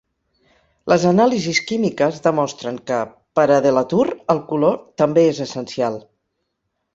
[0.91, 2.97] Les anàlisis químiques demostren que,
[3.41, 6.01] per a De La Tour, el color també és essencial.